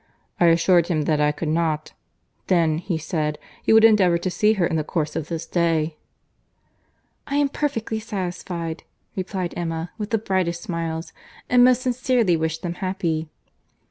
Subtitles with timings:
[0.39, 1.93] I assured him that I could not.
[2.47, 5.95] Then, he said, he would endeavour to see her in the course of this day."
[7.27, 8.81] "I am perfectly satisfied,"
[9.15, 11.13] replied Emma, with the brightest smiles,
[11.51, 13.29] "and most sincerely wish them happy."